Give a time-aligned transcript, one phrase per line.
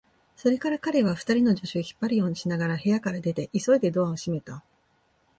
[0.35, 4.63] それから彼は、二人の助手を引っ張るようにしながら部屋から出て、急いでドアを閉めた。